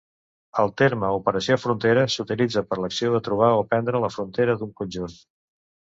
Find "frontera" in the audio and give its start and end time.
1.65-2.05, 4.19-4.57